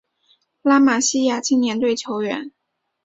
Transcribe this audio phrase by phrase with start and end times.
[0.63, 2.51] 拉玛西亚青年队球员